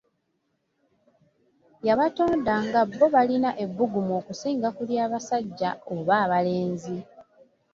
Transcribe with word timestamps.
Yabatonda 1.87 2.53
nga 2.65 2.81
bo 2.97 3.05
balina 3.15 3.49
ebbugumu 3.63 4.11
okusinga 4.19 4.67
ku 4.75 4.81
lya 4.89 5.05
basajja 5.11 5.69
oba 5.95 6.13
abalenzi. 6.23 6.97